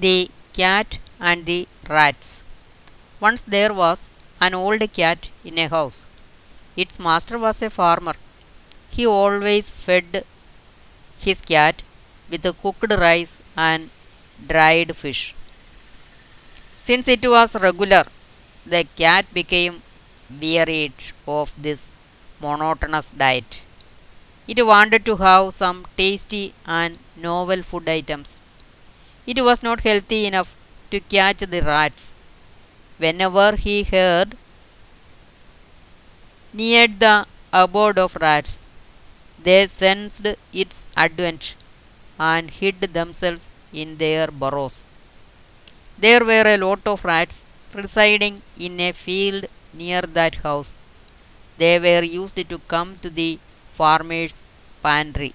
The 0.00 0.30
Cat 0.52 0.98
and 1.18 1.44
the 1.44 1.66
Rats 1.88 2.44
Once 3.20 3.40
there 3.40 3.74
was 3.74 4.10
an 4.40 4.54
old 4.54 4.82
cat 4.92 5.28
in 5.44 5.58
a 5.58 5.68
house. 5.68 6.06
Its 6.76 7.00
master 7.00 7.36
was 7.36 7.62
a 7.62 7.70
farmer. 7.70 8.14
He 8.90 9.04
always 9.06 9.72
fed 9.72 10.24
his 11.18 11.40
cat 11.40 11.82
with 12.30 12.44
cooked 12.62 12.92
rice 12.92 13.42
and 13.56 13.90
dried 14.46 14.94
fish. 14.96 15.34
Since 16.80 17.06
it 17.08 17.24
was 17.26 17.54
regular, 17.54 18.04
the 18.66 18.84
cat 18.96 19.32
became 19.32 19.82
wearied 20.40 20.92
of 21.26 21.54
this 21.62 21.88
monotonous 22.40 23.10
diet. 23.10 23.62
It 24.48 24.66
wanted 24.66 25.04
to 25.06 25.16
have 25.16 25.54
some 25.54 25.86
tasty 25.96 26.54
and 26.66 26.98
novel 27.16 27.62
food 27.62 27.88
items. 27.88 28.42
It 29.32 29.38
was 29.46 29.62
not 29.66 29.80
healthy 29.88 30.20
enough 30.28 30.50
to 30.90 31.00
catch 31.14 31.40
the 31.54 31.60
rats. 31.72 32.04
Whenever 33.04 33.48
he 33.64 33.76
heard 33.94 34.30
near 36.60 36.86
the 37.02 37.16
abode 37.62 37.98
of 38.04 38.16
rats, 38.26 38.54
they 39.46 39.60
sensed 39.66 40.26
its 40.62 40.76
advent 41.04 41.54
and 42.18 42.50
hid 42.58 42.80
themselves 42.98 43.44
in 43.82 43.98
their 44.02 44.28
burrows. 44.40 44.78
There 46.04 46.24
were 46.30 46.46
a 46.54 46.60
lot 46.64 46.82
of 46.92 47.04
rats 47.04 47.44
residing 47.74 48.36
in 48.66 48.80
a 48.80 48.92
field 48.92 49.44
near 49.74 50.02
that 50.18 50.36
house. 50.46 50.72
They 51.58 51.78
were 51.86 52.04
used 52.20 52.40
to 52.52 52.58
come 52.74 52.90
to 53.02 53.10
the 53.10 53.32
farmer's 53.78 54.36
pantry 54.82 55.32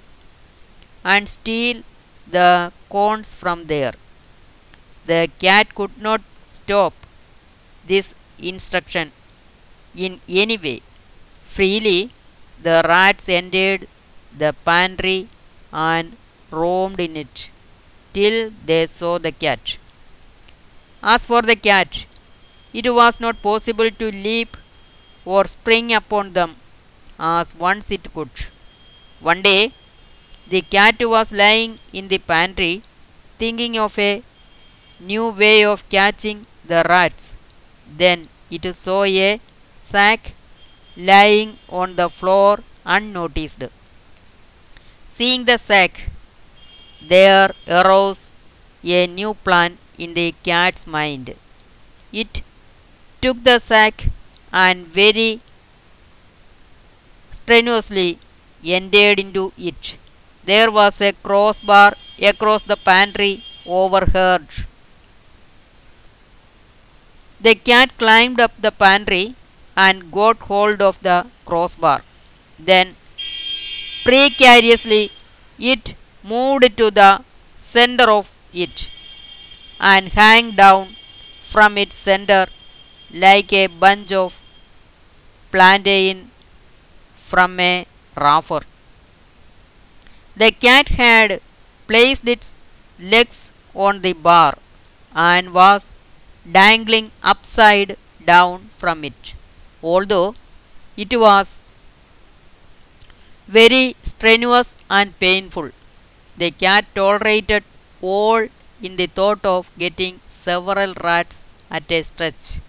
and 1.13 1.29
steal 1.37 1.83
the 2.27 2.71
corns 2.89 3.35
from 3.35 3.65
there. 3.65 3.93
The 5.05 5.29
cat 5.39 5.75
could 5.75 6.01
not 6.01 6.21
stop 6.47 6.93
this 7.85 8.13
instruction 8.39 9.11
in 9.95 10.19
any 10.27 10.57
way. 10.57 10.81
Freely, 11.43 12.11
the 12.61 12.83
rats 12.87 13.27
entered 13.29 13.87
the 14.37 14.55
pantry 14.65 15.27
and 15.71 16.15
roamed 16.51 16.99
in 16.99 17.15
it 17.17 17.49
till 18.13 18.51
they 18.65 18.87
saw 18.87 19.17
the 19.17 19.31
cat. 19.31 19.77
As 21.01 21.25
for 21.25 21.41
the 21.41 21.55
cat, 21.55 22.05
it 22.73 22.91
was 22.93 23.19
not 23.19 23.41
possible 23.41 23.91
to 23.91 24.11
leap 24.11 24.57
or 25.25 25.45
spring 25.45 25.93
upon 25.93 26.33
them 26.33 26.55
as 27.19 27.55
once 27.55 27.91
it 27.91 28.13
could. 28.13 28.31
One 29.19 29.41
day, 29.41 29.71
the 30.47 30.61
cat 30.61 30.97
was 31.13 31.31
lying 31.31 31.79
in 31.93 32.07
the 32.07 32.19
pantry 32.19 32.81
thinking 33.37 33.77
of 33.77 33.97
a 33.99 34.23
new 34.99 35.29
way 35.29 35.65
of 35.65 35.87
catching 35.89 36.45
the 36.65 36.83
rats. 36.87 37.37
Then 38.01 38.27
it 38.49 38.65
saw 38.75 39.03
a 39.03 39.39
sack 39.79 40.33
lying 40.95 41.57
on 41.69 41.95
the 41.95 42.09
floor 42.09 42.59
unnoticed. 42.85 43.63
Seeing 45.05 45.45
the 45.45 45.57
sack, 45.57 46.09
there 47.01 47.51
arose 47.67 48.31
a 48.83 49.07
new 49.07 49.33
plan 49.33 49.77
in 49.97 50.13
the 50.13 50.33
cat's 50.43 50.85
mind. 50.87 51.35
It 52.11 52.41
took 53.21 53.43
the 53.43 53.59
sack 53.59 54.05
and 54.51 54.85
very 54.87 55.41
strenuously 57.29 58.19
entered 58.63 59.19
into 59.19 59.51
it. 59.57 59.97
There 60.45 60.69
was 60.71 61.01
a 61.01 61.13
crossbar 61.13 61.93
across 62.21 62.63
the 62.63 62.75
pantry 62.75 63.43
overhead. 63.65 64.47
The 67.39 67.55
cat 67.55 67.97
climbed 67.97 68.39
up 68.39 68.53
the 68.59 68.71
pantry 68.71 69.35
and 69.75 70.11
got 70.11 70.37
hold 70.51 70.81
of 70.81 71.01
the 71.01 71.27
crossbar. 71.45 72.01
Then, 72.59 72.95
precariously, 74.03 75.11
it 75.57 75.95
moved 76.23 76.77
to 76.77 76.91
the 76.91 77.23
center 77.57 78.09
of 78.11 78.31
it 78.53 78.91
and 79.79 80.09
hung 80.13 80.51
down 80.51 80.95
from 81.43 81.77
its 81.77 81.95
center 81.95 82.47
like 83.11 83.51
a 83.53 83.67
bunch 83.67 84.11
of 84.11 84.39
plantain 85.51 86.31
from 87.13 87.59
a 87.59 87.85
rafter. 88.15 88.72
The 90.35 90.51
cat 90.51 90.89
had 90.89 91.41
placed 91.87 92.27
its 92.27 92.53
legs 92.99 93.51
on 93.73 94.01
the 94.01 94.13
bar 94.13 94.57
and 95.15 95.53
was 95.53 95.91
dangling 96.51 97.11
upside 97.23 97.97
down 98.23 98.69
from 98.77 99.03
it. 99.03 99.33
Although 99.81 100.35
it 100.97 101.13
was 101.19 101.63
very 103.47 103.95
strenuous 104.03 104.75
and 104.89 105.17
painful, 105.19 105.69
the 106.37 106.51
cat 106.51 106.85
tolerated 106.95 107.63
all 108.01 108.47
in 108.81 108.95
the 108.97 109.07
thought 109.07 109.45
of 109.45 109.71
getting 109.77 110.19
several 110.27 110.93
rats 111.03 111.45
at 111.71 111.91
a 111.91 112.01
stretch. 112.03 112.59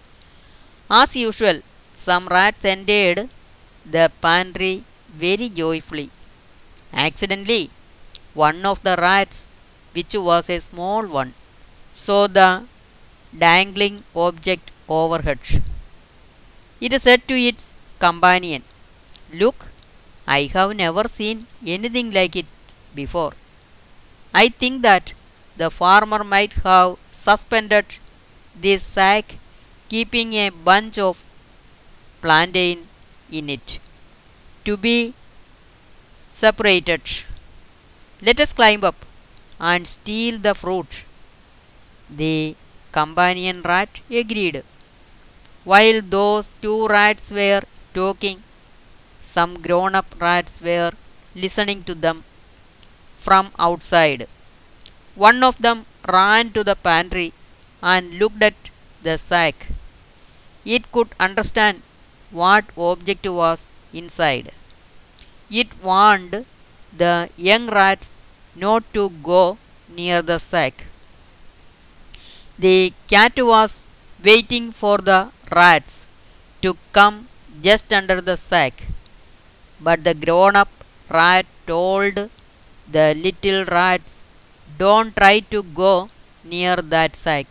As 0.89 1.15
usual, 1.15 1.61
some 1.93 2.27
rats 2.27 2.65
entered 2.65 3.29
the 3.85 4.11
pantry 4.21 4.83
very 5.09 5.49
joyfully. 5.49 6.09
Accidentally, 6.95 7.69
one 8.33 8.65
of 8.65 8.81
the 8.83 8.95
rats, 8.97 9.47
which 9.93 10.15
was 10.15 10.49
a 10.49 10.59
small 10.59 11.05
one, 11.05 11.33
saw 11.93 12.27
the 12.27 12.65
dangling 13.37 14.03
object 14.15 14.71
overhead. 14.89 15.39
It 16.79 17.01
said 17.01 17.27
to 17.27 17.35
its 17.37 17.75
companion, 17.99 18.63
Look, 19.33 19.67
I 20.25 20.43
have 20.53 20.75
never 20.75 21.05
seen 21.07 21.47
anything 21.65 22.11
like 22.11 22.35
it 22.35 22.45
before. 22.93 23.33
I 24.33 24.49
think 24.49 24.81
that 24.83 25.13
the 25.57 25.71
farmer 25.71 26.23
might 26.23 26.53
have 26.63 26.97
suspended 27.11 27.85
this 28.55 28.83
sack, 28.83 29.37
keeping 29.89 30.33
a 30.33 30.49
bunch 30.49 30.97
of 30.99 31.23
plantain 32.21 32.87
in 33.31 33.49
it 33.49 33.79
to 34.65 34.77
be 34.77 35.13
separated. 36.41 37.01
Let 38.21 38.39
us 38.43 38.51
climb 38.59 38.83
up 38.83 39.05
and 39.59 39.87
steal 39.87 40.37
the 40.37 40.53
fruit. 40.53 40.91
The 42.09 42.55
companion 42.91 43.61
rat 43.61 44.01
agreed. 44.09 44.63
While 45.63 46.01
those 46.01 46.49
two 46.63 46.87
rats 46.87 47.31
were 47.31 47.61
talking, 47.93 48.41
some 49.19 49.61
grown 49.61 49.95
up 49.95 50.07
rats 50.19 50.61
were 50.61 50.91
listening 51.35 51.83
to 51.85 51.95
them 51.95 52.23
from 53.13 53.51
outside. 53.59 54.27
One 55.15 55.43
of 55.43 55.57
them 55.59 55.85
ran 56.07 56.51
to 56.53 56.63
the 56.63 56.75
pantry 56.75 57.33
and 57.81 58.19
looked 58.19 58.43
at 58.43 58.55
the 59.03 59.17
sack. 59.17 59.67
It 60.65 60.91
could 60.91 61.09
understand 61.19 61.81
what 62.31 62.65
object 62.77 63.25
was 63.27 63.69
inside. 63.93 64.51
It 65.49 65.67
warned 65.83 66.45
the 66.91 67.29
young 67.37 67.67
rats 67.67 68.15
not 68.55 68.83
to 68.95 69.09
go 69.11 69.57
near 69.87 70.21
the 70.23 70.39
sack. 70.39 70.85
The 72.57 72.93
cat 73.07 73.33
was 73.37 73.85
waiting 74.23 74.71
for 74.71 74.97
the 74.97 75.29
rats 75.51 76.07
to 76.63 76.75
come 76.93 77.27
just 77.61 77.93
under 77.93 78.21
the 78.21 78.37
sack, 78.37 78.85
but 79.79 80.03
the 80.03 80.15
grown 80.15 80.55
up 80.55 80.69
rat 81.09 81.45
told 81.67 82.29
the 82.87 83.13
little 83.13 83.65
rats, 83.65 84.23
Don't 84.79 85.15
try 85.15 85.41
to 85.41 85.61
go 85.61 86.09
near 86.43 86.77
that 86.77 87.15
sack. 87.15 87.47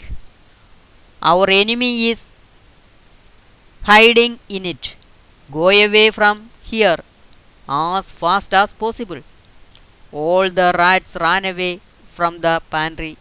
Our 1.22 1.48
enemy 1.48 2.10
is 2.10 2.28
hiding 3.84 4.40
in 4.48 4.66
it. 4.66 4.96
Go 5.52 5.68
away 5.68 6.10
from 6.10 6.50
here 6.62 6.98
as 7.68 8.12
fast 8.12 8.54
as 8.54 8.72
possible. 8.72 9.22
All 10.12 10.50
the 10.50 10.72
rats 10.76 11.16
ran 11.20 11.44
away 11.44 11.80
from 12.06 12.38
the 12.38 12.62
pantry. 12.70 13.16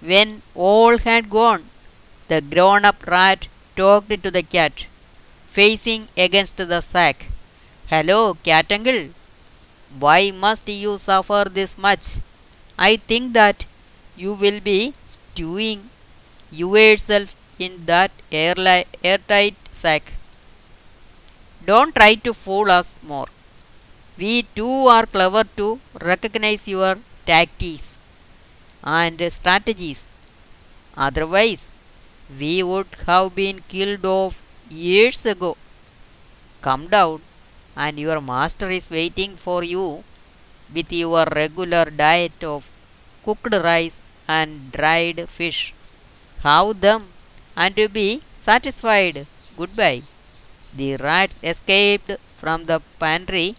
When 0.00 0.42
all 0.54 0.98
had 0.98 1.30
gone, 1.30 1.64
the 2.28 2.40
grown 2.40 2.84
up 2.84 3.06
rat 3.06 3.48
talked 3.76 4.22
to 4.22 4.30
the 4.30 4.42
cat, 4.42 4.86
facing 5.44 6.08
against 6.16 6.56
the 6.56 6.80
sack. 6.80 7.26
Hello, 7.88 8.34
cat 8.44 8.70
uncle. 8.70 9.08
Why 9.98 10.30
must 10.30 10.68
you 10.68 10.98
suffer 10.98 11.44
this 11.50 11.76
much? 11.76 12.18
I 12.78 12.96
think 12.96 13.32
that 13.34 13.66
you 14.16 14.34
will 14.34 14.60
be 14.60 14.94
stewing 15.08 15.90
yourself 16.50 17.36
in 17.58 17.86
that 17.86 18.10
airtight 18.30 19.56
sack. 19.70 20.12
Don't 21.64 21.94
try 21.94 22.14
to 22.16 22.34
fool 22.34 22.70
us 22.70 22.98
more. 23.02 23.28
We 24.18 24.42
too 24.42 24.88
are 24.88 25.06
clever 25.06 25.44
to 25.58 25.80
recognize 26.00 26.68
your 26.68 26.98
tactics 27.26 27.98
and 28.84 29.20
strategies 29.32 30.06
Otherwise, 30.96 31.70
we 32.38 32.62
would 32.62 32.88
have 33.06 33.34
been 33.34 33.60
killed 33.68 34.04
off 34.04 34.40
years 34.70 35.26
ago. 35.26 35.56
Come 36.62 36.86
down, 36.88 37.22
and 37.76 37.98
your 37.98 38.20
master 38.20 38.70
is 38.70 38.88
waiting 38.90 39.36
for 39.36 39.64
you 39.64 40.04
with 40.74 40.92
your 40.92 41.24
regular 41.26 41.86
diet 41.86 42.42
of 42.44 42.70
cooked 43.24 43.54
rice 43.54 44.06
and 44.28 44.72
dried 44.72 45.28
fish. 45.28 45.74
Have 46.42 46.80
them 46.80 47.08
and 47.56 47.76
be 47.92 48.22
satisfied. 48.38 49.26
Goodbye. 49.56 50.02
The 50.74 50.96
rats 50.96 51.38
escaped 51.42 52.10
from 52.36 52.64
the 52.64 52.80
pantry. 52.98 53.56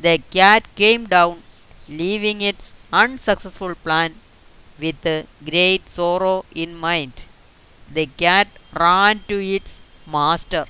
The 0.00 0.18
cat 0.30 0.64
came 0.76 1.06
down, 1.06 1.42
leaving 1.88 2.42
its 2.42 2.74
unsuccessful 2.92 3.74
plan 3.74 4.16
with 4.78 5.02
great 5.44 5.88
sorrow 5.88 6.44
in 6.54 6.76
mind. 6.76 7.24
The 7.90 8.06
cat 8.06 8.48
ran 8.74 9.22
to 9.28 9.38
its 9.42 9.80
master 10.06 10.66